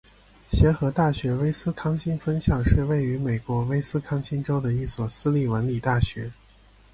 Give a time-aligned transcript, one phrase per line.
[0.49, 6.31] 协和大学威斯康辛分校是位于美国威斯康辛州的一所私立文理大学。